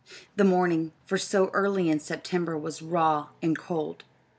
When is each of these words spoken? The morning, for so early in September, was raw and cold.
The 0.35 0.43
morning, 0.43 0.93
for 1.05 1.19
so 1.19 1.51
early 1.53 1.87
in 1.87 1.99
September, 1.99 2.57
was 2.57 2.81
raw 2.81 3.27
and 3.39 3.55
cold. 3.55 4.03